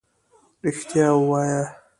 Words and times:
رښتيا 0.65 1.07
ووايه. 1.17 1.63